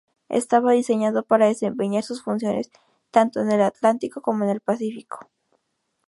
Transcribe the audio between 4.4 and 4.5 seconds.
en